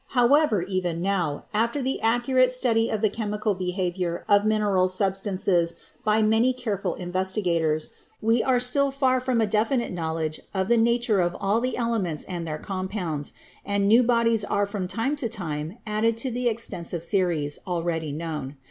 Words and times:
However, 0.17 0.63
even 0.63 0.99
now, 0.99 1.45
after 1.53 1.79
the 1.79 2.01
accurate 2.01 2.51
study 2.51 2.89
of 2.89 3.01
the 3.01 3.09
chemical 3.11 3.53
behavior 3.53 4.25
of 4.27 4.45
mineral 4.45 4.87
sub 4.89 5.15
stances 5.15 5.75
by 6.03 6.23
many 6.23 6.53
careful 6.53 6.95
investigators, 6.95 7.91
we 8.19 8.41
are 8.41 8.59
still 8.59 8.89
far 8.89 9.19
from 9.19 9.41
a 9.41 9.45
definite 9.45 9.91
knowledge 9.91 10.39
of 10.55 10.69
the 10.69 10.77
nature 10.77 11.21
of 11.21 11.37
all 11.39 11.61
the 11.61 11.77
elements 11.77 12.23
and 12.23 12.47
their 12.47 12.57
compounds, 12.57 13.33
and 13.63 13.87
new 13.87 14.01
bodies 14.01 14.43
are 14.43 14.65
from 14.65 14.87
time 14.87 15.15
to 15.17 15.29
time 15.29 15.77
added 15.85 16.17
to 16.17 16.31
the 16.31 16.49
extensive 16.49 17.03
series 17.03 17.59
already 17.67 18.11
known. 18.11 18.55